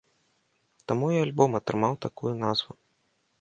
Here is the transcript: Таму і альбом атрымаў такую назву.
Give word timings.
Таму 0.91 1.09
і 1.15 1.19
альбом 1.25 1.51
атрымаў 1.61 1.93
такую 2.07 2.33
назву. 2.43 2.73